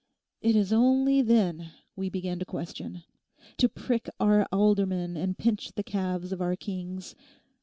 _—it 0.43 0.55
is 0.55 0.73
only 0.73 1.21
then 1.21 1.73
we 1.95 2.09
begin 2.09 2.39
to 2.39 2.43
question; 2.43 3.03
to 3.55 3.69
prick 3.69 4.09
our 4.19 4.45
aldermen 4.51 5.15
and 5.15 5.37
pinch 5.37 5.71
the 5.73 5.83
calves 5.83 6.31
of 6.31 6.41
our 6.41 6.55
kings. 6.55 7.13